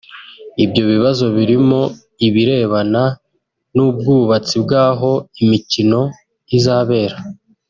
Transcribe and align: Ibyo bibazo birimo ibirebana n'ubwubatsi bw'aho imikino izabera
Ibyo 0.63 0.83
bibazo 0.91 1.25
birimo 1.35 1.81
ibirebana 2.27 3.03
n'ubwubatsi 3.75 4.55
bw'aho 4.63 5.11
imikino 5.43 6.01
izabera 6.57 7.17